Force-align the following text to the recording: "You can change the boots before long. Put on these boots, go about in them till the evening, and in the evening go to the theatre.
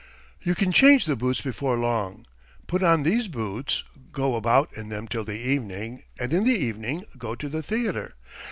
"You 0.41 0.55
can 0.55 0.71
change 0.71 1.05
the 1.05 1.15
boots 1.15 1.41
before 1.41 1.77
long. 1.77 2.25
Put 2.65 2.81
on 2.81 3.03
these 3.03 3.27
boots, 3.27 3.83
go 4.11 4.33
about 4.35 4.75
in 4.75 4.89
them 4.89 5.07
till 5.07 5.23
the 5.23 5.37
evening, 5.37 6.01
and 6.17 6.33
in 6.33 6.43
the 6.43 6.57
evening 6.57 7.05
go 7.19 7.35
to 7.35 7.47
the 7.47 7.61
theatre. 7.61 8.15